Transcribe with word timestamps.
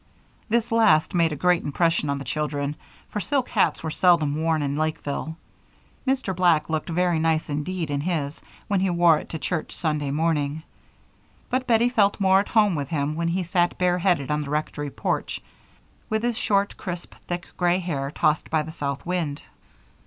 This 0.49 0.71
last 0.71 1.13
made 1.13 1.31
a 1.31 1.35
great 1.35 1.61
impression 1.63 2.09
on 2.09 2.17
the 2.17 2.25
children, 2.25 2.75
for 3.09 3.19
silk 3.19 3.49
hats 3.49 3.83
were 3.83 3.91
seldom 3.91 4.35
worn 4.41 4.63
in 4.63 4.75
Lakeville. 4.75 5.37
Mr. 6.07 6.35
Black 6.35 6.71
looked 6.71 6.89
very 6.89 7.19
nice 7.19 7.49
indeed 7.51 7.91
in 7.91 8.01
his, 8.01 8.41
when 8.67 8.79
he 8.79 8.89
wore 8.89 9.19
it 9.19 9.29
to 9.29 9.37
church 9.37 9.75
Sunday 9.75 10.09
morning, 10.09 10.63
but 11.51 11.67
Bettie 11.67 11.89
felt 11.89 12.19
more 12.19 12.39
at 12.39 12.47
home 12.47 12.73
with 12.73 12.87
him 12.89 13.13
when 13.13 13.27
he 13.27 13.43
sat 13.43 13.77
bareheaded 13.77 14.31
on 14.31 14.41
the 14.41 14.49
rectory 14.49 14.89
porch, 14.89 15.39
with 16.09 16.23
his 16.23 16.35
short, 16.35 16.77
crisp, 16.77 17.13
thick 17.27 17.45
gray 17.55 17.77
hair 17.77 18.09
tossed 18.09 18.49
by 18.49 18.63
the 18.63 18.71
south 18.73 19.05
wind. 19.05 19.43